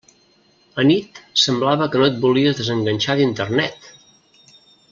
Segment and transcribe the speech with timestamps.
[0.83, 3.91] Anit semblava que no et volies desenganxar d'Internet!